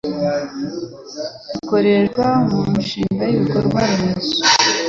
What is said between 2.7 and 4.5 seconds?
mishinga y'ibikorwa remezo'.